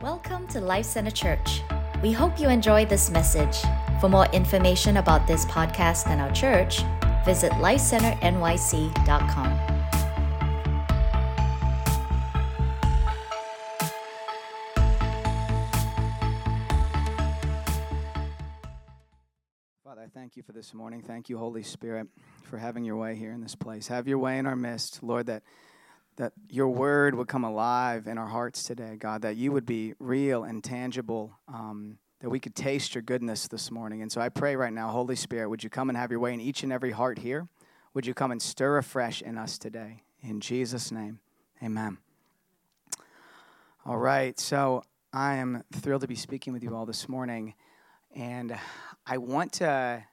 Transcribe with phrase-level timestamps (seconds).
[0.00, 1.62] Welcome to Life Center Church.
[2.04, 3.56] We hope you enjoy this message.
[4.00, 6.84] For more information about this podcast and our church,
[7.24, 9.58] visit lifecenternyc.com.
[19.82, 21.02] Father, I thank you for this morning.
[21.02, 22.06] Thank you, Holy Spirit,
[22.44, 23.88] for having your way here in this place.
[23.88, 25.42] Have your way in our midst, Lord, that
[26.18, 29.94] that your word would come alive in our hearts today, God, that you would be
[30.00, 34.02] real and tangible, um, that we could taste your goodness this morning.
[34.02, 36.34] And so I pray right now, Holy Spirit, would you come and have your way
[36.34, 37.46] in each and every heart here?
[37.94, 40.02] Would you come and stir afresh in us today?
[40.20, 41.20] In Jesus' name,
[41.62, 41.98] amen.
[43.86, 44.82] All right, so
[45.12, 47.54] I am thrilled to be speaking with you all this morning.
[48.14, 48.58] And
[49.06, 50.04] I want to.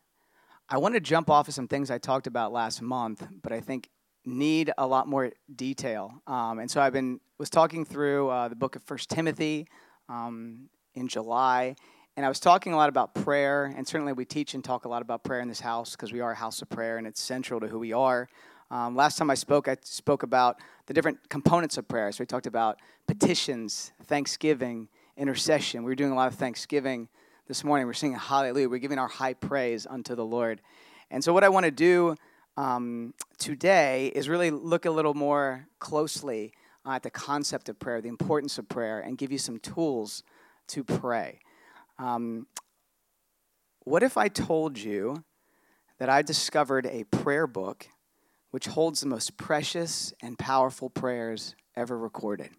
[0.67, 3.59] I want to jump off of some things I talked about last month, but I
[3.59, 3.87] think
[4.25, 6.21] need a lot more detail.
[6.27, 9.67] Um, and so I've been was talking through uh, the book of First Timothy
[10.07, 11.75] um, in July,
[12.15, 13.65] and I was talking a lot about prayer.
[13.65, 16.21] And certainly we teach and talk a lot about prayer in this house because we
[16.21, 18.29] are a house of prayer, and it's central to who we are.
[18.71, 22.11] Um, last time I spoke, I spoke about the different components of prayer.
[22.11, 25.83] So we talked about petitions, thanksgiving, intercession.
[25.83, 27.09] We were doing a lot of thanksgiving
[27.47, 27.85] this morning.
[27.85, 28.69] We're singing Hallelujah.
[28.69, 30.61] We're giving our high praise unto the Lord.
[31.11, 32.15] And so what I want to do
[32.57, 36.53] um, today is really look a little more closely
[36.85, 40.23] at the concept of prayer, the importance of prayer, and give you some tools
[40.67, 41.39] to pray.
[41.97, 42.47] Um,
[43.83, 45.23] what if I told you
[45.99, 47.87] that I discovered a prayer book
[48.51, 52.51] which holds the most precious and powerful prayers ever recorded?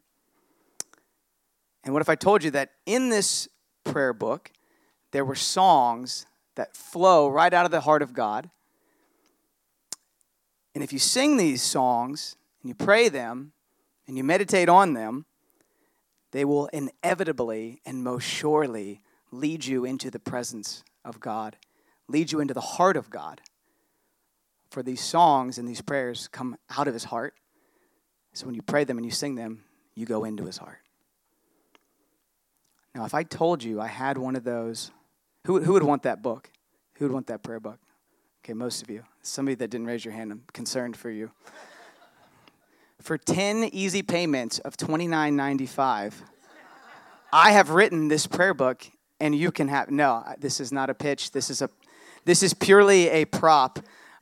[1.84, 3.48] And what if I told you that in this
[3.84, 4.50] prayer book,
[5.12, 8.50] there were songs that flow right out of the heart of God
[10.77, 13.52] and if you sing these songs and you pray them
[14.06, 15.24] and you meditate on them,
[16.33, 19.00] they will inevitably and most surely
[19.33, 21.56] lead you into the presence of God,
[22.08, 23.41] lead you into the heart of God.
[24.70, 27.33] For these songs and these prayers come out of his heart.
[28.34, 29.64] So when you pray them and you sing them,
[29.95, 30.80] you go into his heart.
[32.95, 34.90] Now, if I told you I had one of those,
[35.46, 36.51] who, who would want that book?
[36.96, 37.78] Who would want that prayer book?
[38.46, 39.02] Okay, most of you.
[39.23, 41.33] Somebody that didn't raise your hand, I'm concerned for you.
[43.02, 46.14] For 10 easy payments of $29.95,
[47.33, 48.86] I have written this prayer book
[49.18, 51.33] and you can have no, this is not a pitch.
[51.33, 51.68] This is a
[52.24, 53.80] this is purely a prop.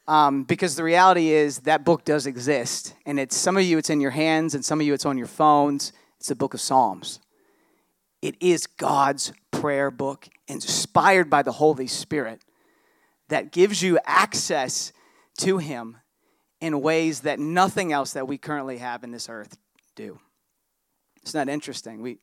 [0.09, 2.95] Um, because the reality is that book does exist.
[3.05, 5.19] And it's some of you it's in your hands and some of you it's on
[5.19, 5.93] your phones.
[6.17, 7.21] It's the book of Psalms.
[8.23, 12.41] It is God's prayer book, inspired by the Holy Spirit
[13.29, 14.93] that gives you access
[15.39, 15.99] to Him
[16.61, 19.59] in ways that nothing else that we currently have in this earth
[19.95, 20.19] do.
[21.23, 22.01] It's not interesting.
[22.01, 22.19] We,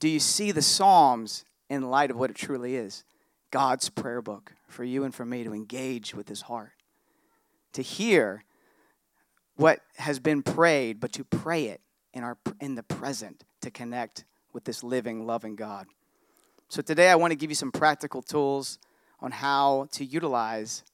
[0.00, 3.04] do you see the Psalms in light of what it truly is?
[3.50, 6.72] God's prayer book for you and for me to engage with His heart,
[7.72, 8.44] to hear
[9.56, 11.80] what has been prayed, but to pray it
[12.12, 15.86] in, our, in the present to connect with this living, loving God.
[16.68, 18.78] So today I want to give you some practical tools
[19.24, 20.84] on how to utilize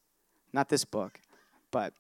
[0.53, 1.21] not this book,
[1.73, 1.93] but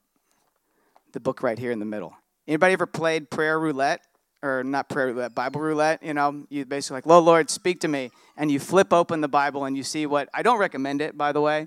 [1.12, 2.14] the book right here in the middle.
[2.46, 4.00] Anybody ever played prayer roulette?
[4.42, 7.88] Or not prayer roulette, Bible roulette, you know, you basically like, Lord, Lord, speak to
[7.88, 8.10] me.
[8.38, 11.32] And you flip open the Bible and you see what, I don't recommend it, by
[11.32, 11.66] the way,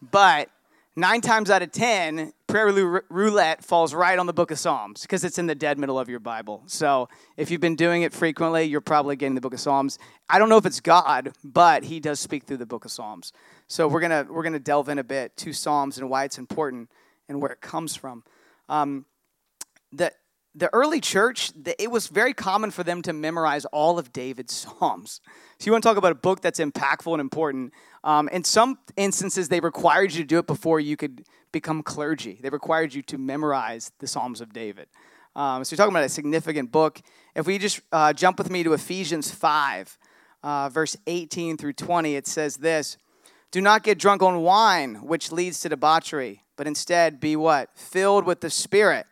[0.00, 0.48] but
[0.96, 5.24] nine times out of 10, prayer roulette falls right on the book of Psalms because
[5.24, 6.62] it's in the dead middle of your Bible.
[6.66, 9.98] So if you've been doing it frequently, you're probably getting the book of Psalms.
[10.28, 13.32] I don't know if it's God, but he does speak through the book of Psalms.
[13.66, 16.90] So we're gonna we're gonna delve in a bit to Psalms and why it's important
[17.28, 18.22] and where it comes from.
[18.68, 19.06] Um,
[19.92, 20.12] the
[20.54, 25.20] the early church, it was very common for them to memorize all of David's Psalms.
[25.58, 27.72] So you want to talk about a book that's impactful and important.
[28.04, 32.38] Um, in some instances, they required you to do it before you could become clergy.
[32.42, 34.88] They required you to memorize the Psalms of David.
[35.36, 37.00] Um, so you're talking about a significant book.
[37.34, 39.98] If we just uh, jump with me to Ephesians 5,
[40.42, 42.96] uh, verse 18 through 20, it says this
[43.50, 47.70] do not get drunk on wine, which leads to debauchery, but instead be what?
[47.76, 49.06] Filled with the Spirit.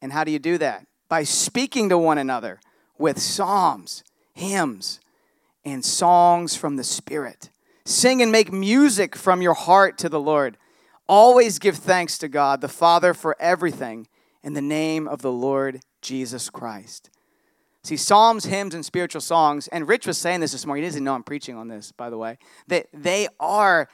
[0.00, 0.86] And how do you do that?
[1.08, 2.60] By speaking to one another
[2.98, 4.04] with psalms,
[4.34, 5.00] hymns,
[5.64, 7.50] and songs from the Spirit.
[7.84, 10.56] Sing and make music from your heart to the Lord.
[11.08, 14.08] Always give thanks to God the Father for everything
[14.42, 17.10] in the name of the Lord Jesus Christ
[17.88, 20.84] See, psalms, hymns, and spiritual songs, and Rich was saying this this morning.
[20.84, 22.36] He doesn't know I'm preaching on this, by the way.
[22.66, 23.88] That they are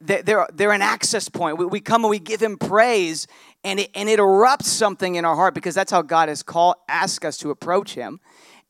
[0.00, 1.58] they're, they're an access point.
[1.58, 3.26] We, come and we give him praise,
[3.64, 6.76] and it, and it erupts something in our heart because that's how God has called,
[6.88, 8.20] asked us to approach him.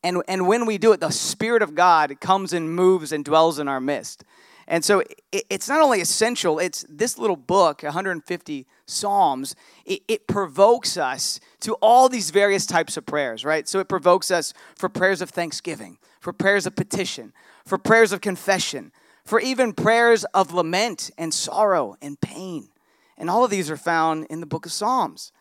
[0.03, 3.59] And, and when we do it, the Spirit of God comes and moves and dwells
[3.59, 4.23] in our midst.
[4.71, 4.99] And so
[5.33, 9.53] it, it's not only essential, it's this little book, 150 Psalms,
[9.85, 13.67] it, it, provokes us to all these various types of prayers, right?
[13.67, 17.33] So it provokes us for prayers of thanksgiving, for prayers of petition,
[17.65, 18.93] for prayers of confession,
[19.25, 22.69] for even prayers of lament and sorrow and pain.
[23.17, 25.33] And all of these are found in the book of Psalms.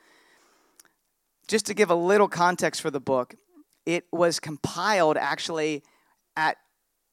[1.47, 3.37] Just to give a little context for the book,
[3.87, 5.85] it was compiled actually
[6.37, 6.57] at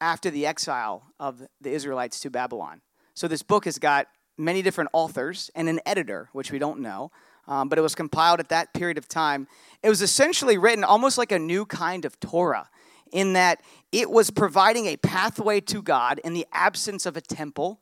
[0.00, 2.80] after the exile of the Israelites to Babylon.
[3.14, 4.06] So this book has got
[4.36, 7.10] many different authors and an editor, which we don't know,
[7.48, 9.48] um, but it was compiled at that period of time.
[9.82, 12.68] It was essentially written almost like a new kind of Torah,
[13.12, 13.60] in that
[13.92, 17.80] it was providing a pathway to God in the absence of a temple.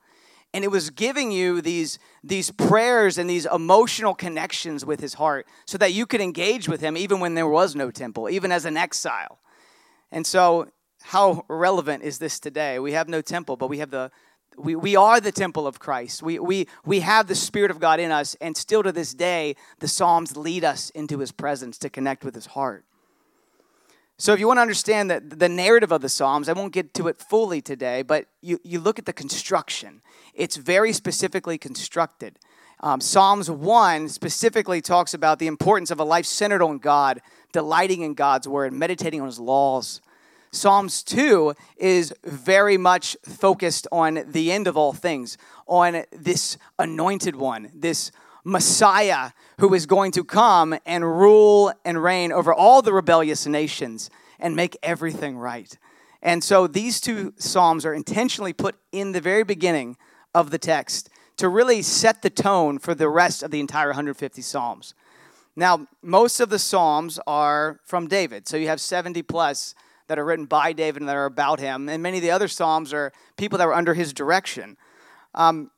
[0.54, 5.46] And it was giving you these, these prayers and these emotional connections with his heart
[5.66, 8.64] so that you could engage with him even when there was no temple, even as
[8.64, 9.40] an exile.
[10.10, 10.68] And so,
[11.06, 12.80] how relevant is this today?
[12.80, 14.10] We have no temple, but we have the,
[14.58, 16.20] we, we are the temple of Christ.
[16.20, 19.54] We, we, we have the Spirit of God in us, and still to this day,
[19.78, 22.84] the Psalms lead us into His presence to connect with His heart.
[24.18, 26.92] So, if you want to understand the, the narrative of the Psalms, I won't get
[26.94, 30.02] to it fully today, but you, you look at the construction.
[30.34, 32.40] It's very specifically constructed.
[32.80, 37.20] Um, Psalms 1 specifically talks about the importance of a life centered on God,
[37.52, 40.00] delighting in God's word, meditating on His laws.
[40.50, 47.36] Psalms 2 is very much focused on the end of all things, on this anointed
[47.36, 48.12] one, this
[48.44, 54.08] Messiah who is going to come and rule and reign over all the rebellious nations
[54.38, 55.76] and make everything right.
[56.22, 59.96] And so these two Psalms are intentionally put in the very beginning
[60.34, 64.42] of the text to really set the tone for the rest of the entire 150
[64.42, 64.94] Psalms.
[65.54, 69.74] Now, most of the Psalms are from David, so you have 70 plus
[70.08, 71.88] that are written by David and that are about him.
[71.88, 74.76] And many of the other Psalms are people that were under his direction.
[75.34, 75.70] Um,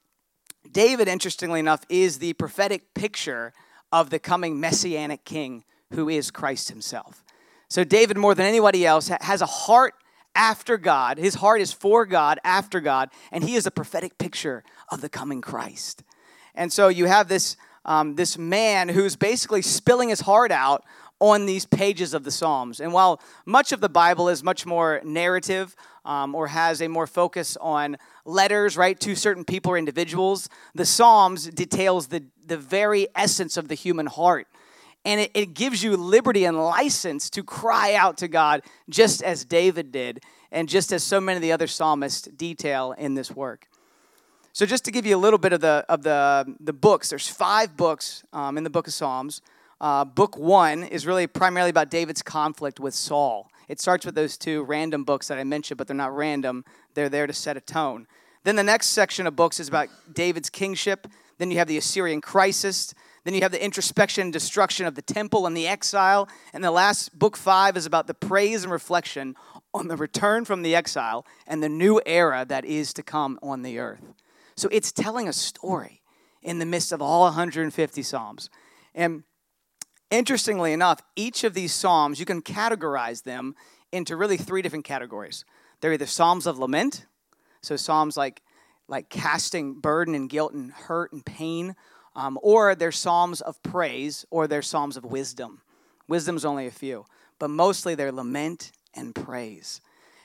[0.71, 3.53] David, interestingly enough, is the prophetic picture
[3.93, 7.25] of the coming messianic king who is Christ himself.
[7.69, 9.95] So, David, more than anybody else, has a heart
[10.35, 11.19] after God.
[11.19, 15.09] His heart is for God, after God, and he is a prophetic picture of the
[15.09, 16.03] coming Christ.
[16.55, 20.85] And so, you have this, um, this man who's basically spilling his heart out
[21.21, 22.81] on these pages of the Psalms.
[22.81, 25.75] And while much of the Bible is much more narrative
[26.05, 30.87] um, or has a more focus on letters, right, to certain people or individuals, the
[30.87, 34.47] Psalms details the, the very essence of the human heart.
[35.05, 39.45] And it, it gives you liberty and license to cry out to God just as
[39.45, 43.69] David did, and just as so many of the other psalmists detail in this work.
[44.53, 47.29] So, just to give you a little bit of the, of the, the books, there's
[47.29, 49.41] five books um, in the book of Psalms.
[49.81, 53.51] Uh, book one is really primarily about David's conflict with Saul.
[53.69, 56.65] It starts with those two random books that I mentioned, but they're not random.
[56.95, 58.07] They're there to set a tone.
[58.45, 61.07] Then the next section of books is about David's kingship.
[61.39, 62.95] Then you have the Assyrian crisis.
[63.25, 66.29] Then you have the introspection and destruction of the temple and the exile.
[66.53, 69.37] And the last book five is about the praise and reflection
[69.75, 73.63] on the return from the exile and the new era that is to come on
[73.63, 74.15] the earth.
[74.57, 76.01] So it's telling a story
[76.43, 78.49] in the midst of all 150 Psalms.
[78.95, 79.25] And
[80.11, 83.55] Interestingly enough, each of these Psalms, you can categorize them
[83.93, 85.45] into really three different categories.
[85.81, 87.07] They're either Psalms of lament,
[87.61, 88.43] so Psalms like,
[88.89, 91.77] like casting burden and guilt and hurt and pain,
[92.17, 95.61] um, or they're Psalms of praise, or they're Psalms of wisdom.
[96.09, 97.05] Wisdom's only a few,
[97.39, 99.81] but mostly they're lament and praise.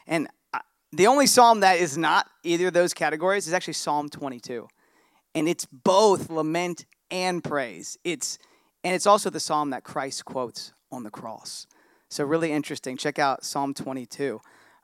[0.08, 0.60] And uh,
[0.92, 4.68] the only psalm that is not either of those categories is actually Psalm 22.
[5.36, 7.98] And it's both lament and praise.
[8.04, 8.40] It's
[8.84, 11.68] and it's also the psalm that Christ quotes on the cross.
[12.10, 12.98] So, really interesting.
[12.98, 14.40] Check out Psalm 22.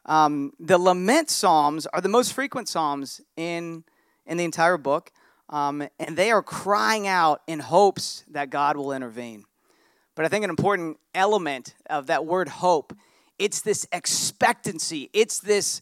[0.05, 3.83] Um, the lament psalms are the most frequent psalms in,
[4.25, 5.11] in the entire book,
[5.49, 9.43] um, and they are crying out in hopes that God will intervene.
[10.15, 12.93] But I think an important element of that word hope,
[13.37, 15.09] it's this expectancy.
[15.13, 15.81] It's this,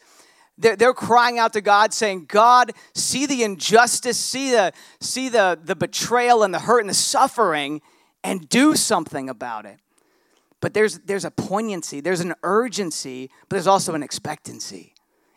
[0.57, 5.57] they're, they're crying out to God saying, God, see the injustice, see the, see the,
[5.63, 7.81] the betrayal and the hurt and the suffering,
[8.23, 9.79] and do something about it.
[10.59, 14.95] But there's, there's a poignancy, there's an urgency, but there's also an expectancy.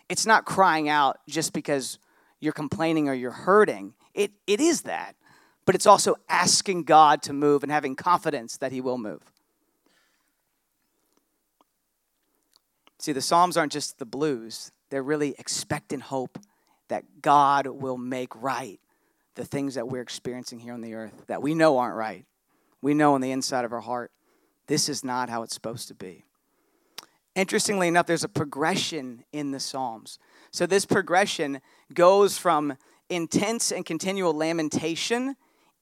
[0.08, 1.98] It's not crying out just because
[2.40, 3.94] you're complaining or you're hurting.
[4.14, 5.14] It, it is that,
[5.66, 9.22] but it's also asking God to move and having confidence that He will move.
[12.98, 16.38] See, the Psalms aren't just the blues, they're really expectant hope
[16.88, 18.80] that God will make right
[19.36, 22.26] the things that we're experiencing here on the earth that we know aren't right
[22.82, 24.10] we know on the inside of our heart
[24.66, 26.24] this is not how it's supposed to be.
[27.34, 30.18] interestingly enough, there's a progression in the Psalms.
[30.50, 31.60] So this progression
[31.94, 32.76] goes from
[33.08, 35.36] intense and continual lamentation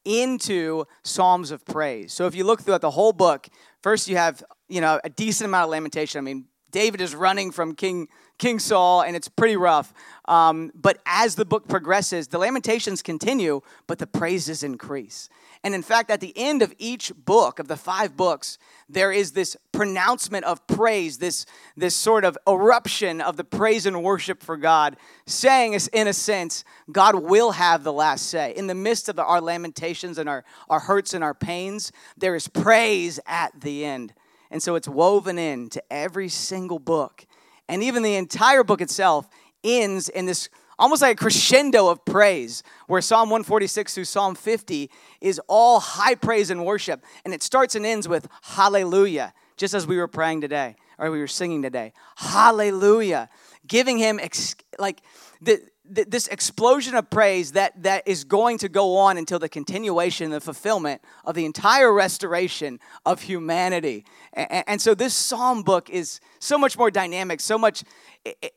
[0.04, 2.12] into psalms of praise.
[2.12, 3.48] So if you look throughout the whole book,
[3.82, 6.18] first you have, you know, a decent amount of lamentation.
[6.18, 8.08] I mean, David is running from King
[8.38, 9.92] King Saul, and it's pretty rough.
[10.26, 15.28] Um, but as the book progresses, the lamentations continue, but the praises increase.
[15.64, 19.32] And in fact, at the end of each book, of the five books, there is
[19.32, 24.56] this pronouncement of praise, this, this sort of eruption of the praise and worship for
[24.56, 28.54] God, saying, in a sense, God will have the last say.
[28.54, 32.46] In the midst of our lamentations and our, our hurts and our pains, there is
[32.46, 34.14] praise at the end.
[34.50, 37.26] And so it's woven into every single book.
[37.68, 39.28] And even the entire book itself
[39.62, 40.48] ends in this
[40.78, 46.14] almost like a crescendo of praise, where Psalm 146 through Psalm 50 is all high
[46.14, 47.04] praise and worship.
[47.24, 51.18] And it starts and ends with hallelujah, just as we were praying today, or we
[51.18, 51.92] were singing today.
[52.16, 53.28] Hallelujah.
[53.66, 55.00] Giving him, ex- like,
[55.40, 60.24] the, this explosion of praise that, that is going to go on until the continuation
[60.24, 64.04] and the fulfillment of the entire restoration of humanity.
[64.32, 67.84] And, and, so this psalm book is so much more dynamic, so much,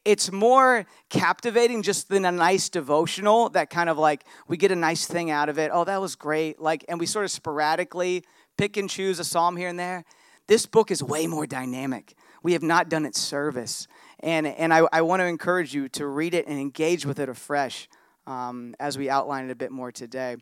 [0.05, 4.75] it's more captivating just than a nice devotional that kind of like we get a
[4.75, 5.71] nice thing out of it.
[5.73, 6.59] Oh, that was great.
[6.59, 8.23] Like, and we sort of sporadically
[8.57, 10.03] pick and choose a psalm here and there.
[10.47, 12.13] This book is way more dynamic.
[12.43, 13.87] We have not done its service.
[14.21, 17.29] And, and I, I want to encourage you to read it and engage with it
[17.29, 17.87] afresh
[18.27, 20.37] um, as we outline it a bit more today.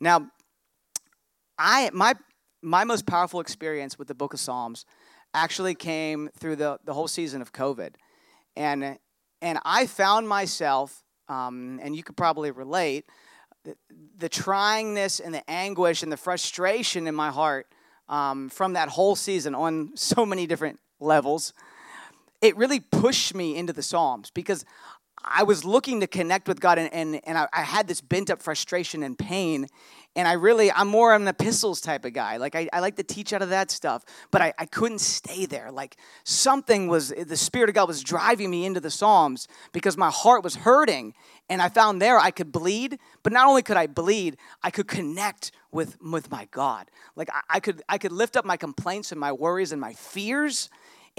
[0.00, 0.30] Now,
[1.58, 2.14] I, my,
[2.62, 4.84] my most powerful experience with the book of Psalms
[5.32, 7.94] actually came through the, the whole season of COVID.
[8.56, 8.98] And,
[9.40, 13.04] and I found myself, um, and you could probably relate,
[13.64, 13.76] the,
[14.16, 17.66] the, tryingness and the anguish and the frustration in my heart
[18.08, 21.52] um, from that whole season on so many different levels
[22.40, 24.64] it really pushed me into the Psalms because
[25.22, 28.30] I was looking to connect with God and, and, and I, I, had this bent
[28.30, 29.66] up frustration and pain.
[30.16, 32.38] And I really, I'm more of an epistles type of guy.
[32.38, 35.44] Like, I, I like to teach out of that stuff, but I, I couldn't stay
[35.44, 35.70] there.
[35.70, 40.10] Like, something was, the Spirit of God was driving me into the Psalms because my
[40.10, 41.14] heart was hurting.
[41.50, 44.88] And I found there I could bleed, but not only could I bleed, I could
[44.88, 46.90] connect with, with my God.
[47.14, 49.92] Like, I, I could, I could lift up my complaints and my worries and my
[49.92, 50.70] fears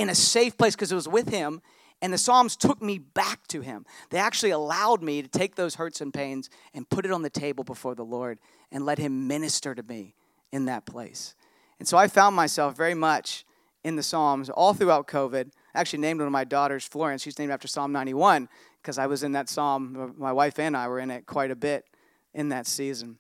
[0.01, 1.61] in a safe place because it was with him.
[2.01, 3.85] And the Psalms took me back to him.
[4.09, 7.29] They actually allowed me to take those hurts and pains and put it on the
[7.29, 8.39] table before the Lord
[8.71, 10.15] and let him minister to me
[10.51, 11.35] in that place.
[11.79, 13.45] And so I found myself very much
[13.83, 15.51] in the Psalms all throughout COVID.
[15.75, 17.21] I actually named one of my daughters Florence.
[17.21, 18.49] She's named after Psalm 91
[18.81, 19.97] because I was in that psalm.
[19.99, 21.85] Uh, my wife and I were in it quite a bit
[22.33, 23.19] in that season.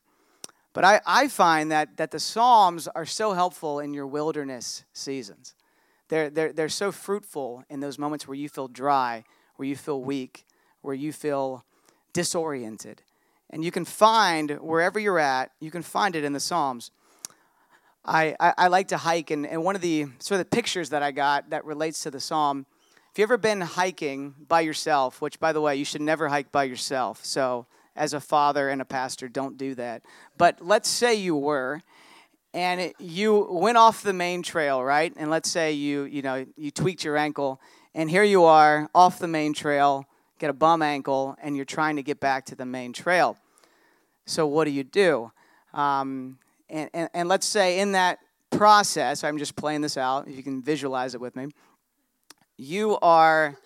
[0.73, 5.53] But I, I find that, that the Psalms are so helpful in your wilderness seasons.
[6.11, 9.23] They're, they're, they're so fruitful in those moments where you feel dry,
[9.55, 10.45] where you feel weak,
[10.81, 11.63] where you feel
[12.11, 13.01] disoriented.
[13.49, 16.91] And you can find, wherever you're at, you can find it in the Psalms.
[18.03, 20.89] I, I, I, like to hike, and, and one of the sort of the pictures
[20.89, 22.65] that I got that relates to the Psalm,
[23.13, 26.51] if you've ever been hiking by yourself, which, by the way, you should never hike
[26.51, 27.23] by yourself.
[27.23, 30.01] So, as a father and a pastor, don't do that.
[30.37, 31.83] But let's say you were,
[32.53, 35.13] and it, you went off the main trail, right?
[35.15, 37.61] And let's say you, you know, you tweaked your ankle,
[37.93, 40.05] and here you are off the main trail,
[40.39, 43.37] get a bum ankle, and you're trying to get back to the main trail.
[44.25, 45.31] So what do you do?
[45.73, 46.39] Um,
[46.69, 50.43] and, and, and let's say in that process, I'm just playing this out, if you
[50.43, 51.47] can visualize it with me,
[52.57, 53.57] you are,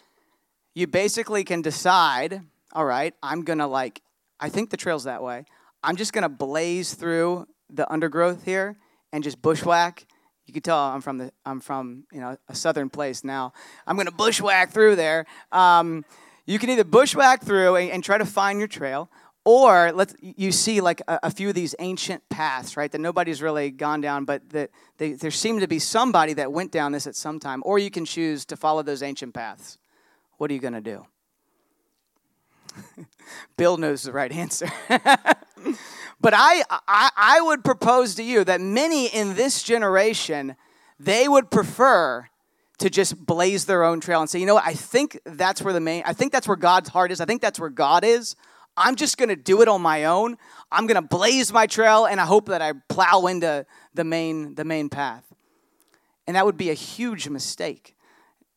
[0.74, 4.02] you basically can decide, all right, I'm gonna like,
[4.40, 5.46] I think the trail's that way.
[5.84, 8.78] I'm just gonna blaze through the undergrowth here
[9.12, 10.06] and just bushwhack.
[10.46, 13.54] You can tell I'm from the I'm from you know a southern place now.
[13.88, 15.26] I'm gonna bushwhack through there.
[15.52, 16.06] Um,
[16.46, 19.10] you can either bushwhack through and, and, try to find your trail,
[19.46, 22.92] or let you see like a, a, few of these ancient paths, right?
[22.92, 26.72] That nobody's really gone down, but that they, there seemed to be somebody that went
[26.72, 27.64] down this at some time.
[27.66, 29.80] Or you can choose to follow those ancient paths.
[30.38, 31.08] What are you gonna do?
[33.58, 34.68] Bill knows the right answer.
[36.26, 40.56] But I, I, I would propose to you that many in this generation,
[41.00, 42.30] they would prefer
[42.80, 45.74] to just blaze their own trail and say, you know what, I think that's where
[45.74, 47.22] the main, I think that's where God's heart is.
[47.22, 48.36] I think that's where God is.
[48.76, 50.38] I'm just going to do it on my own.
[50.72, 54.56] I'm going to blaze my trail and I hope that I plow into the main,
[54.56, 55.24] the main path.
[56.28, 57.95] And that would be a huge mistake.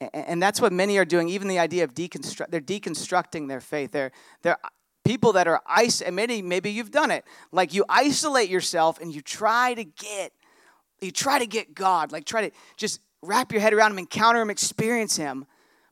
[0.00, 1.28] And that's what many are doing.
[1.28, 3.90] Even the idea of deconstruct, they're deconstructing their faith.
[3.90, 4.12] They're,
[4.42, 4.58] they're
[5.04, 9.14] people that are ice and maybe maybe you've done it like you isolate yourself and
[9.14, 10.32] you try to get
[11.00, 14.40] you try to get god like try to just wrap your head around him, encounter
[14.40, 15.46] him, experience him.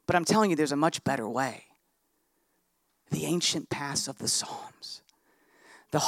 [0.06, 1.64] But I'm telling you, there's a much better way.
[3.10, 5.02] The ancient paths of the Psalms.
[5.92, 6.00] The,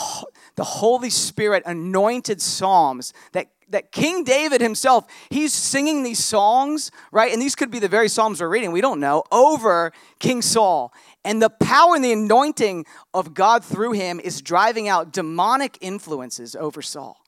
[0.56, 7.32] the Holy Spirit anointed Psalms that that King David himself, he's singing these songs, right?
[7.32, 10.92] And these could be the very Psalms we're reading, we don't know, over King Saul.
[11.24, 16.56] And the power and the anointing of God through him is driving out demonic influences
[16.56, 17.22] over Saul.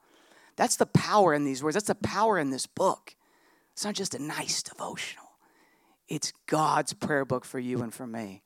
[0.57, 1.75] That's the power in these words.
[1.75, 3.15] That's the power in this book.
[3.73, 5.27] It's not just a nice devotional,
[6.09, 8.43] it's God's prayer book for you and for me.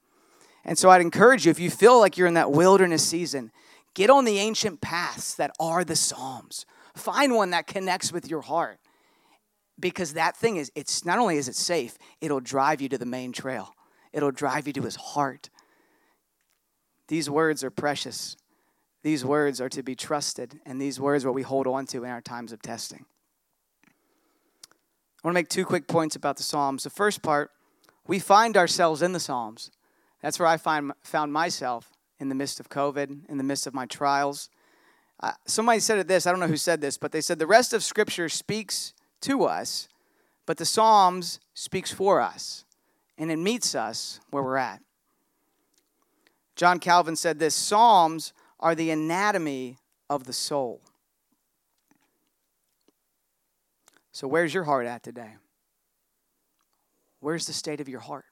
[0.66, 3.52] And so I'd encourage you, if you feel like you're in that wilderness season,
[3.94, 6.66] get on the ancient paths that are the Psalms.
[6.94, 8.78] Find one that connects with your heart.
[9.78, 13.06] Because that thing is, it's not only is it safe, it'll drive you to the
[13.06, 13.74] main trail.
[14.12, 15.50] It'll drive you to his heart.
[17.08, 18.36] These words are precious.
[19.02, 22.04] These words are to be trusted, and these words are what we hold on to
[22.04, 23.04] in our times of testing.
[23.86, 26.84] I want to make two quick points about the Psalms.
[26.84, 27.50] The first part,
[28.06, 29.70] we find ourselves in the Psalms.
[30.22, 31.93] That's where I find, found myself
[32.24, 34.48] in the midst of COVID, in the midst of my trials.
[35.20, 37.46] Uh, somebody said it this, I don't know who said this, but they said the
[37.46, 39.88] rest of Scripture speaks to us,
[40.46, 42.64] but the Psalms speaks for us,
[43.18, 44.80] and it meets us where we're at.
[46.56, 49.76] John Calvin said this Psalms are the anatomy
[50.08, 50.80] of the soul.
[54.12, 55.34] So, where's your heart at today?
[57.20, 58.24] Where's the state of your heart?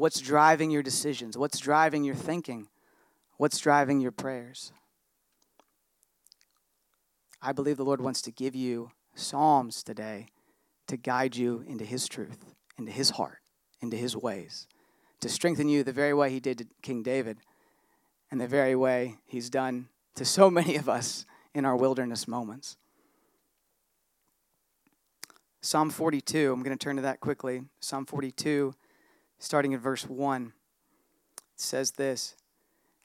[0.00, 1.36] What's driving your decisions?
[1.36, 2.68] What's driving your thinking?
[3.36, 4.72] What's driving your prayers?
[7.42, 10.28] I believe the Lord wants to give you Psalms today
[10.86, 13.40] to guide you into His truth, into His heart,
[13.82, 14.66] into His ways,
[15.20, 17.36] to strengthen you the very way He did to King David,
[18.30, 22.78] and the very way He's done to so many of us in our wilderness moments.
[25.60, 27.64] Psalm 42, I'm going to turn to that quickly.
[27.80, 28.74] Psalm 42,
[29.40, 30.52] starting at verse 1,
[31.36, 32.36] it says this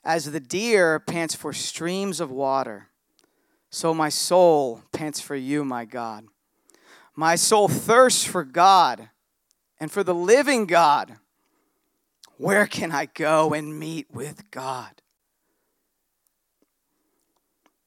[0.04, 2.88] As the deer pants for streams of water,
[3.70, 6.26] so my soul pants for you, my God.
[7.14, 9.08] My soul thirsts for God
[9.80, 11.16] and for the living God.
[12.36, 15.02] Where can I go and meet with God?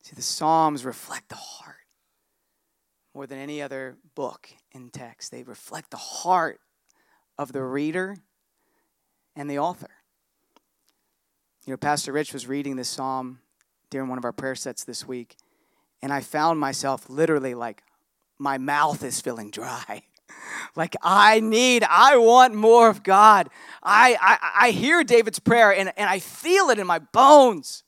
[0.02, 1.76] See, the Psalms reflect the heart
[3.14, 5.30] more than any other book in text.
[5.32, 6.60] They reflect the heart
[7.38, 8.16] of the reader
[9.40, 9.90] and the author.
[11.66, 13.40] You know, Pastor Rich was reading this psalm
[13.90, 15.38] during one of our prayer sets this week
[16.02, 17.84] and I found myself literally like,
[18.38, 20.04] my mouth is feeling dry.
[20.76, 23.50] like, I need, I want more of God.
[23.82, 27.84] I, I, I hear David's prayer and, and I feel it in my bones.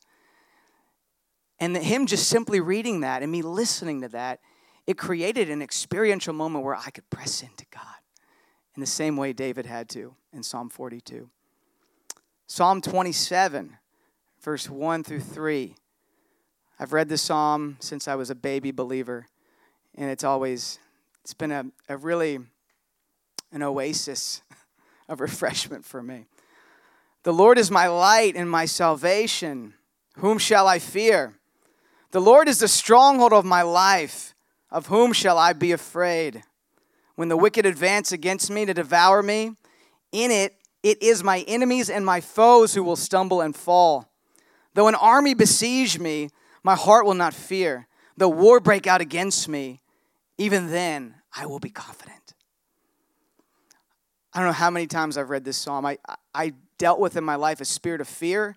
[1.60, 4.40] And him just simply reading that and me listening to that,
[4.88, 7.84] it created an experiential moment where I could press into God
[8.76, 11.30] in the same way David had to in Psalm 42.
[12.54, 13.78] Psalm 27,
[14.42, 15.74] verse 1 through 3.
[16.82, 19.28] I've read this psalm since I was a baby believer,
[19.96, 20.78] and it's always
[21.24, 22.40] it's been a, a really
[23.54, 24.42] an oasis
[25.08, 26.26] of refreshment for me.
[27.24, 29.76] The Lord is my light and my salvation.
[30.18, 31.36] Whom shall I fear?
[32.12, 34.36] The Lord is the stronghold of my life.
[34.70, 36.44] Of whom shall I be afraid?
[37.16, 39.56] When the wicked advance against me to devour me,
[40.12, 44.12] in it it is my enemies and my foes who will stumble and fall.
[44.74, 46.30] Though an army besiege me,
[46.64, 47.88] my heart will not fear.
[48.18, 49.82] The war break out against me.
[50.38, 52.34] Even then, I will be confident.
[54.34, 55.86] I don't know how many times I've read this psalm.
[55.86, 55.98] I,
[56.34, 58.56] I dealt with in my life a spirit of fear,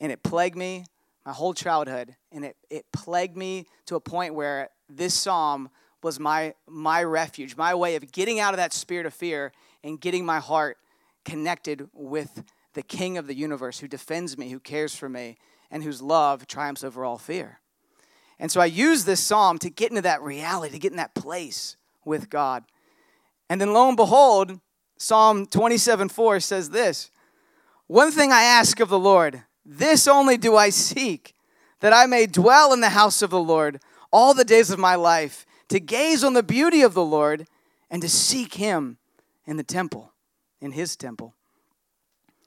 [0.00, 0.84] and it plagued me
[1.24, 2.14] my whole childhood.
[2.30, 5.70] And it, it plagued me to a point where this psalm
[6.02, 9.98] was my, my refuge, my way of getting out of that spirit of fear and
[9.98, 10.76] getting my heart
[11.24, 15.36] connected with the King of the universe who defends me, who cares for me,
[15.70, 17.60] and whose love triumphs over all fear.
[18.38, 21.14] And so I use this psalm to get into that reality, to get in that
[21.14, 22.64] place with God.
[23.48, 24.60] And then lo and behold,
[24.96, 27.10] Psalm 27 4 says this
[27.86, 31.34] One thing I ask of the Lord, this only do I seek,
[31.80, 33.80] that I may dwell in the house of the Lord
[34.12, 37.46] all the days of my life, to gaze on the beauty of the Lord
[37.90, 38.98] and to seek him
[39.46, 40.12] in the temple,
[40.64, 41.34] in his temple.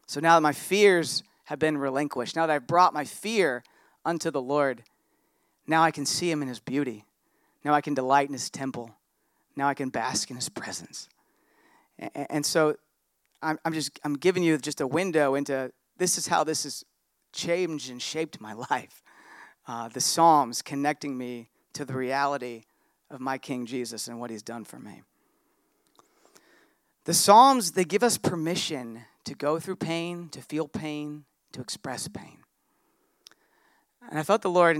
[0.08, 2.36] So now that my fears have been relinquished.
[2.36, 3.64] Now that I've brought my fear
[4.04, 4.84] unto the Lord,
[5.68, 7.06] now I can see him in his beauty.
[7.64, 8.92] Now I can delight in his temple.
[9.56, 11.08] Now I can bask in his presence.
[12.14, 12.76] And so
[13.42, 16.84] I'm just I'm giving you just a window into this is how this has
[17.34, 19.04] changed and shaped my life.
[19.68, 22.64] Uh, the Psalms connecting me to the reality
[23.12, 25.04] of my King Jesus and what he's done for me.
[27.08, 32.10] The Psalms, they give us permission to go through pain, to feel pain, to express
[32.10, 32.40] pain.
[34.10, 34.78] And I felt the Lord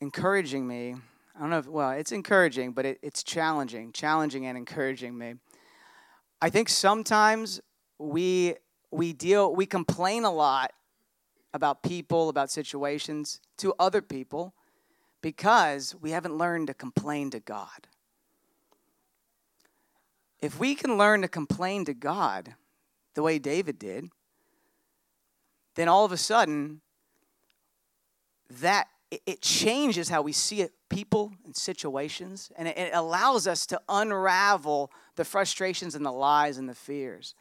[0.00, 0.96] encouraging me.
[1.36, 5.34] I don't know if, well, it's encouraging, but it, it's challenging, challenging and encouraging me.
[6.42, 7.60] I think sometimes
[8.00, 8.56] we
[8.90, 10.72] we deal we complain a lot
[11.54, 14.54] about people, about situations to other people
[15.22, 17.86] because we haven't learned to complain to God.
[20.40, 22.54] If we can learn to complain to God
[23.14, 24.08] the way David did,
[25.74, 26.80] then all of a sudden
[28.60, 33.80] that it changes how we see it, people and situations, and it allows us to
[33.88, 37.34] unravel the frustrations and the lies and the fears.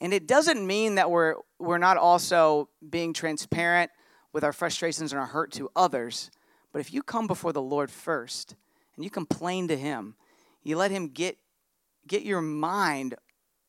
[0.00, 3.90] And it doesn't mean that we're, we're not also being transparent
[4.32, 6.30] with our frustrations and our hurt to others.
[6.72, 8.54] But if you come before the Lord first
[8.94, 10.14] and you complain to Him,
[10.62, 11.38] you let Him get,
[12.06, 13.14] get your mind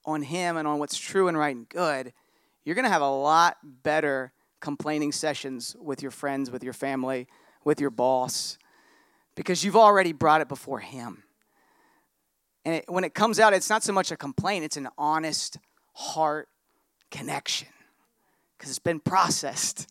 [0.05, 2.13] on Him and on what's true and right and good,
[2.63, 7.27] you're going to have a lot better complaining sessions with your friends, with your family,
[7.63, 8.57] with your boss,
[9.35, 11.23] because you've already brought it before Him.
[12.65, 15.57] And it, when it comes out, it's not so much a complaint, it's an honest,
[15.93, 16.49] heart
[17.11, 17.69] connection
[18.57, 19.87] because it's been processed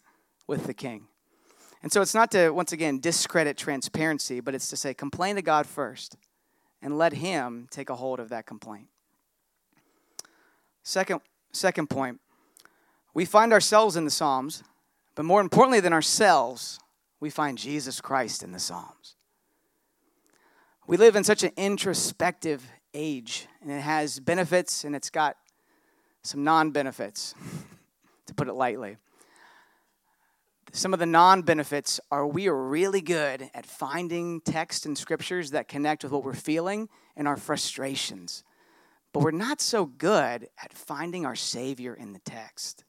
[0.46, 1.06] with the king.
[1.82, 5.42] And so it's not to, once again, discredit transparency, but it's to say, complain to
[5.42, 6.16] God first
[6.82, 8.88] and let Him take a hold of that complaint.
[10.82, 11.20] Second,
[11.52, 12.20] second point,
[13.14, 14.62] we find ourselves in the Psalms,
[15.14, 16.78] but more importantly than ourselves,
[17.18, 19.16] we find Jesus Christ in the Psalms.
[20.86, 25.36] We live in such an introspective age, and it has benefits and it's got
[26.22, 27.34] some non benefits,
[28.26, 28.96] to put it lightly.
[30.72, 35.52] Some of the non benefits are we are really good at finding text and scriptures
[35.52, 38.44] that connect with what we're feeling and our frustrations,
[39.12, 42.84] but we're not so good at finding our Savior in the text.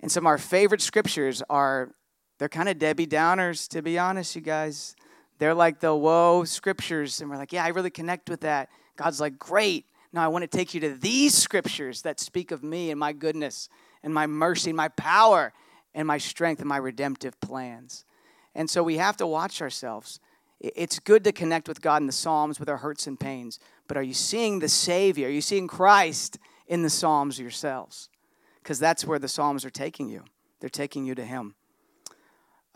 [0.00, 1.92] And some of our favorite scriptures are,
[2.38, 4.96] they're kind of Debbie Downers, to be honest, you guys.
[5.38, 8.68] They're like the woe scriptures, and we're like, yeah, I really connect with that.
[8.96, 9.86] God's like, great.
[10.12, 13.12] Now I want to take you to these scriptures that speak of me and my
[13.12, 13.68] goodness
[14.02, 15.52] and my mercy and my power
[15.98, 18.04] and my strength and my redemptive plans.
[18.54, 20.20] And so we have to watch ourselves.
[20.60, 23.58] It's good to connect with God in the Psalms with our hurts and pains,
[23.88, 25.26] but are you seeing the Savior?
[25.26, 28.10] Are you seeing Christ in the Psalms yourselves?
[28.62, 30.22] Because that's where the Psalms are taking you.
[30.60, 31.56] They're taking you to Him.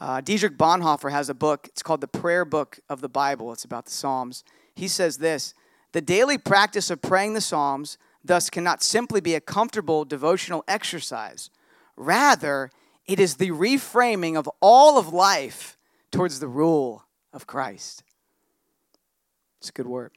[0.01, 1.69] Uh, Dietrich Bonhoeffer has a book.
[1.69, 3.53] It's called The Prayer Book of the Bible.
[3.53, 4.43] It's about the Psalms.
[4.75, 5.55] He says this
[5.93, 11.51] the daily practice of praying the Psalms thus cannot simply be a comfortable devotional exercise.
[11.97, 12.73] Rather,
[13.07, 15.77] it is the reframing of all of life
[16.11, 18.03] towards the rule of Christ.
[19.59, 20.13] It's a good word.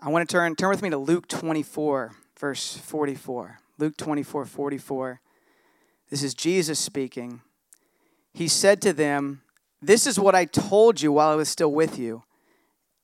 [0.00, 3.58] I want to turn turn with me to Luke 24, verse 44.
[3.78, 5.20] Luke 24, 44.
[6.10, 7.40] This is Jesus speaking.
[8.34, 9.42] He said to them,
[9.80, 12.24] This is what I told you while I was still with you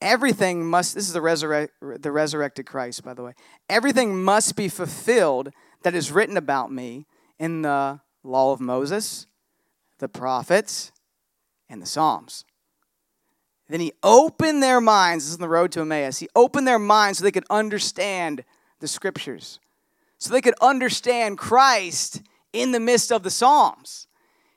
[0.00, 3.34] Everything must, this is the, resurrect, the resurrected Christ, by the way.
[3.68, 7.06] Everything must be fulfilled that is written about me
[7.38, 9.26] in the law of Moses,
[9.98, 10.92] the prophets,
[11.68, 12.44] and the Psalms.
[13.68, 16.18] Then he opened their minds, this is the road to Emmaus.
[16.18, 18.44] He opened their minds so they could understand
[18.80, 19.60] the scriptures,
[20.16, 24.06] so they could understand Christ in the midst of the Psalms.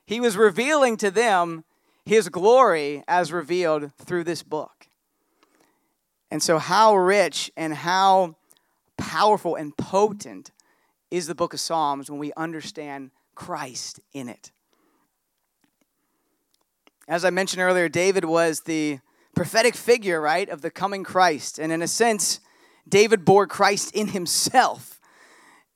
[0.05, 1.65] He was revealing to them
[2.05, 4.87] his glory as revealed through this book.
[6.29, 8.37] And so, how rich and how
[8.97, 10.51] powerful and potent
[11.11, 14.51] is the book of Psalms when we understand Christ in it?
[17.07, 18.99] As I mentioned earlier, David was the
[19.35, 21.59] prophetic figure, right, of the coming Christ.
[21.59, 22.39] And in a sense,
[22.87, 24.99] David bore Christ in himself.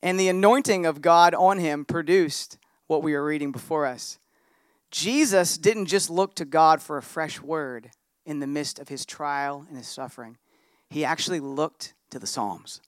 [0.01, 4.17] And the anointing of God on him produced what we are reading before us.
[4.91, 7.91] Jesus didn't just look to God for a fresh word
[8.25, 10.37] in the midst of his trial and his suffering
[10.89, 12.81] he actually looked to the Psalms.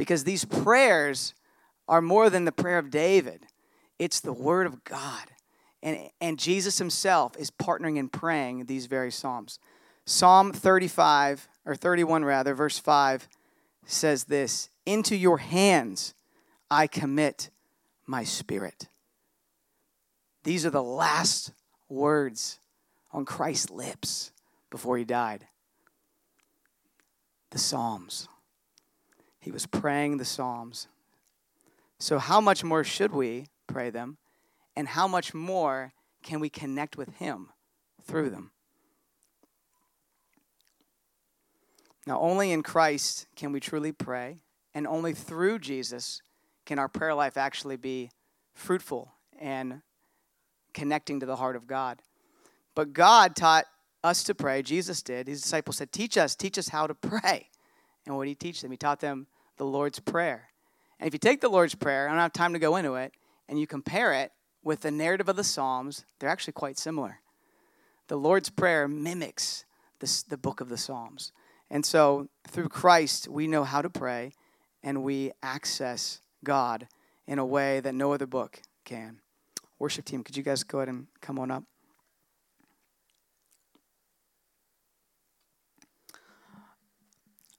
[0.00, 1.34] Because these prayers
[1.86, 3.44] are more than the prayer of David,
[3.98, 5.26] it's the Word of God.
[5.82, 9.58] And, and Jesus himself is partnering and praying these very Psalms.
[10.06, 13.28] Psalm 35, or 31 rather, verse 5
[13.84, 16.14] says this Into your hands
[16.70, 17.50] I commit
[18.06, 18.88] my spirit.
[20.44, 21.52] These are the last
[21.90, 22.58] words
[23.12, 24.32] on Christ's lips
[24.70, 25.46] before he died
[27.50, 28.28] the Psalms.
[29.40, 30.88] He was praying the Psalms.
[31.98, 34.18] So, how much more should we pray them?
[34.76, 37.48] And how much more can we connect with Him
[38.02, 38.52] through them?
[42.06, 44.38] Now, only in Christ can we truly pray,
[44.74, 46.22] and only through Jesus
[46.64, 48.10] can our prayer life actually be
[48.54, 49.82] fruitful and
[50.72, 52.00] connecting to the heart of God.
[52.74, 53.66] But God taught
[54.02, 54.62] us to pray.
[54.62, 55.28] Jesus did.
[55.28, 57.49] His disciples said, Teach us, teach us how to pray.
[58.10, 58.72] And what did he teach them?
[58.72, 60.48] He taught them the Lord's Prayer.
[60.98, 63.12] And if you take the Lord's Prayer, I don't have time to go into it,
[63.48, 64.32] and you compare it
[64.64, 67.20] with the narrative of the Psalms, they're actually quite similar.
[68.08, 69.64] The Lord's Prayer mimics
[70.00, 71.30] this, the book of the Psalms.
[71.70, 74.32] And so through Christ, we know how to pray
[74.82, 76.88] and we access God
[77.28, 79.20] in a way that no other book can.
[79.78, 81.62] Worship team, could you guys go ahead and come on up?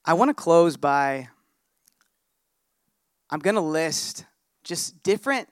[0.04, 1.30] I want to close by
[3.30, 4.26] I'm going to list
[4.64, 5.48] just different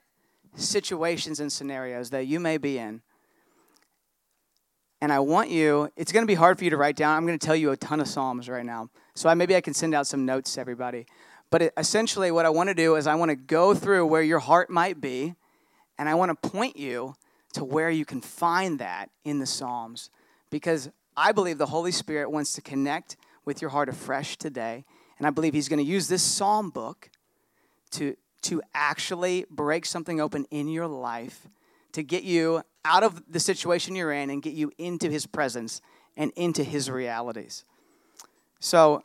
[0.54, 3.00] situations and scenarios that you may be in.
[5.00, 7.16] And I want you, it's going to be hard for you to write down.
[7.16, 8.90] I'm going to tell you a ton of Psalms right now.
[9.14, 11.06] So I, maybe I can send out some notes to everybody.
[11.50, 14.22] But it, essentially, what I want to do is I want to go through where
[14.22, 15.34] your heart might be,
[15.98, 17.14] and I want to point you
[17.54, 20.10] to where you can find that in the Psalms.
[20.50, 23.16] Because I believe the Holy Spirit wants to connect
[23.50, 24.84] with your heart afresh today.
[25.18, 27.10] And I believe He's going to use this Psalm book
[27.90, 31.48] to, to actually break something open in your life
[31.94, 35.82] to get you out of the situation you're in and get you into his presence
[36.16, 37.64] and into his realities.
[38.60, 39.02] So,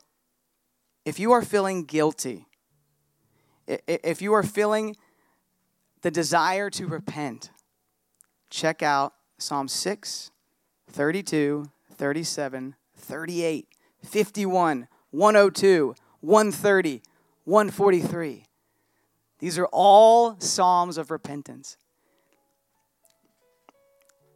[1.06, 2.46] if you are feeling guilty,
[3.68, 4.96] if you are feeling
[6.04, 7.50] the desire to repent,
[8.52, 10.30] check out Psalm 6,
[10.92, 13.68] 32, 37, 38,
[14.06, 17.02] 51, 102, 130,
[17.44, 18.46] 143.
[19.40, 21.78] These are all Psalms of repentance.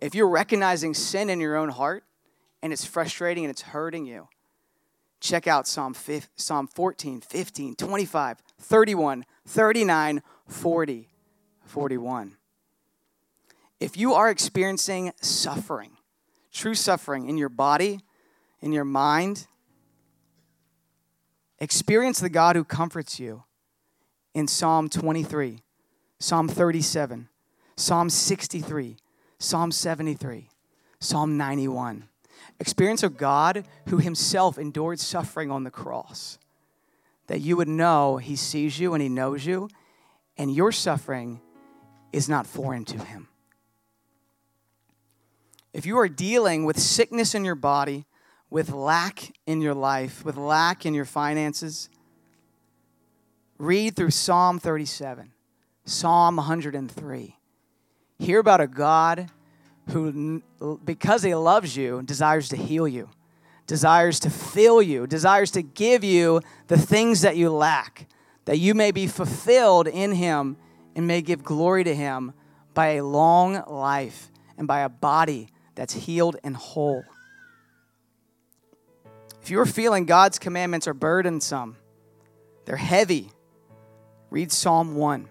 [0.02, 2.04] If you're recognizing sin in your own heart
[2.62, 4.28] and it's frustrating and it's hurting you,
[5.20, 11.10] check out Psalm, 5, Psalm 14, 15, 25, 31, 39, 40,
[11.66, 12.38] 41.
[13.80, 15.92] If you are experiencing suffering,
[16.52, 18.02] true suffering in your body,
[18.62, 19.48] in your mind,
[21.60, 23.44] experience the God who comforts you
[24.34, 25.60] in Psalm 23,
[26.20, 27.30] Psalm 37,
[27.76, 28.98] Psalm 63,
[29.40, 30.50] Psalm 73,
[31.00, 32.08] Psalm 91.
[32.60, 36.38] Experience of God who himself endured suffering on the cross.
[37.28, 39.70] That you would know he sees you and he knows you,
[40.38, 41.42] and your suffering
[42.12, 43.28] is not foreign to him.
[45.74, 48.06] If you are dealing with sickness in your body,
[48.50, 51.90] with lack in your life, with lack in your finances,
[53.58, 55.32] read through Psalm 37,
[55.86, 57.38] Psalm 103.
[58.18, 59.30] Hear about a God
[59.90, 60.42] who,
[60.84, 63.10] because he loves you, desires to heal you,
[63.68, 68.08] desires to fill you, desires to give you the things that you lack,
[68.46, 70.58] that you may be fulfilled in him
[70.96, 72.34] and may give glory to him
[72.74, 77.04] by a long life and by a body that's healed and whole.
[79.50, 81.76] If you're feeling God's commandments are burdensome,
[82.66, 83.32] they're heavy,
[84.30, 85.28] Read Psalm 1.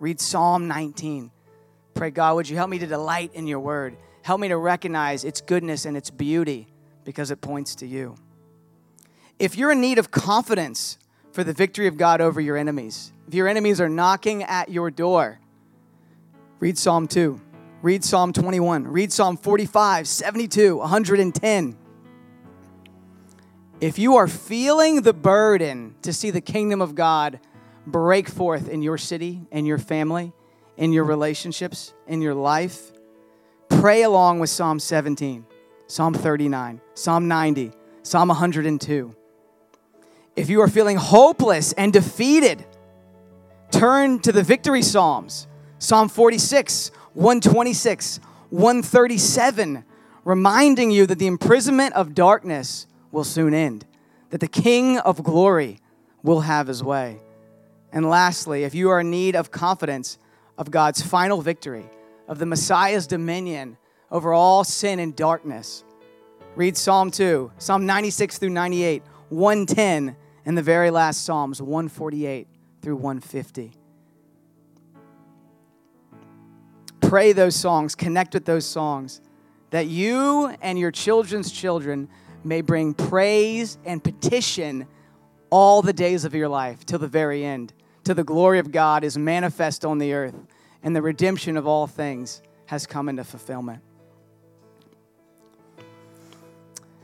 [0.00, 1.30] Read Psalm 19.
[1.92, 3.98] Pray, God, would you help me to delight in your word?
[4.22, 6.66] Help me to recognize its goodness and its beauty
[7.04, 8.14] because it points to you.
[9.38, 10.96] If you're in need of confidence
[11.32, 14.90] for the victory of God over your enemies, if your enemies are knocking at your
[14.90, 15.40] door,
[16.58, 17.38] read Psalm 2.
[17.82, 18.88] Read Psalm 21.
[18.88, 21.76] Read Psalm 45, 72, 110.
[23.80, 27.38] If you are feeling the burden to see the kingdom of God
[27.86, 30.32] break forth in your city, in your family,
[30.76, 32.90] in your relationships, in your life.
[33.68, 35.46] Pray along with Psalm 17,
[35.86, 37.70] Psalm 39, Psalm 90,
[38.02, 39.14] Psalm 102.
[40.34, 42.66] If you are feeling hopeless and defeated,
[43.70, 45.46] turn to the victory Psalms,
[45.78, 48.18] Psalm 46, 126,
[48.50, 49.84] 137,
[50.24, 53.86] reminding you that the imprisonment of darkness will soon end,
[54.30, 55.80] that the King of glory
[56.22, 57.20] will have his way.
[57.92, 60.18] And lastly, if you are in need of confidence
[60.56, 61.86] of God's final victory,
[62.26, 63.78] of the Messiah's dominion
[64.10, 65.84] over all sin and darkness,
[66.54, 72.46] read Psalm 2, Psalm 96 through 98, 110, and the very last Psalms, 148
[72.82, 73.72] through 150.
[77.00, 79.22] Pray those songs, connect with those songs,
[79.70, 82.08] that you and your children's children
[82.48, 84.86] may bring praise and petition
[85.50, 87.72] all the days of your life till the very end
[88.04, 90.34] to the glory of God is manifest on the earth,
[90.82, 93.82] and the redemption of all things has come into fulfillment.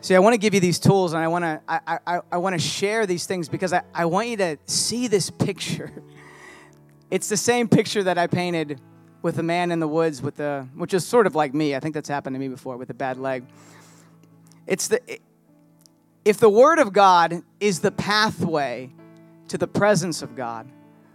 [0.01, 2.37] See, I want to give you these tools and I want to I, I, I
[2.39, 5.93] want to share these things because I, I want you to see this picture.
[7.11, 8.81] It's the same picture that I painted
[9.23, 11.77] with the man in the woods with the which is sort of like me.
[11.77, 13.45] I think that's happened to me before with a bad leg.
[14.67, 15.01] It's the
[16.25, 18.91] if the word of God is the pathway
[19.49, 20.69] to the presence of God,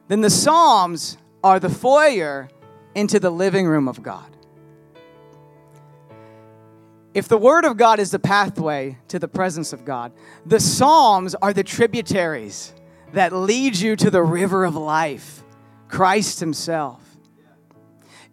[0.08, 2.50] then the Psalms are the foyer
[2.95, 4.36] into the living room of God.
[7.13, 10.12] If the Word of God is the pathway to the presence of God,
[10.45, 12.74] the Psalms are the tributaries
[13.13, 15.43] that lead you to the river of life,
[15.88, 17.02] Christ Himself.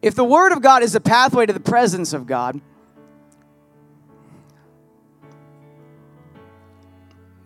[0.02, 2.60] If the Word of God is the pathway to the presence of God,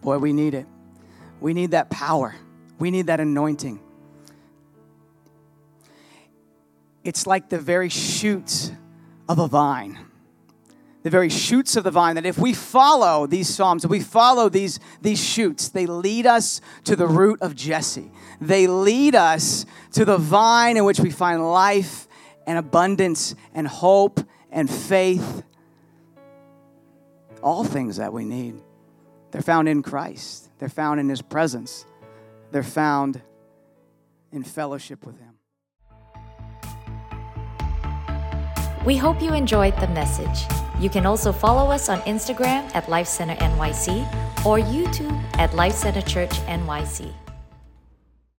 [0.02, 0.66] boy, we need it.
[1.40, 2.34] We need that power,
[2.78, 3.80] we need that anointing.
[7.02, 8.72] It's like the very shoots
[9.28, 9.98] of a vine
[11.02, 14.48] the very shoots of the vine, that if we follow these Psalms, if we follow
[14.48, 18.10] these, these shoots, they lead us to the root of Jesse.
[18.40, 22.06] They lead us to the vine in which we find life
[22.46, 25.42] and abundance and hope and faith.
[27.42, 28.60] All things that we need.
[29.30, 31.86] They're found in Christ, they're found in His presence,
[32.50, 33.22] they're found
[34.32, 35.34] in fellowship with Him.
[38.84, 40.46] We hope you enjoyed the message.
[40.80, 44.06] You can also follow us on Instagram at Life Center NYC
[44.46, 47.12] or YouTube at Life Center Church NYC.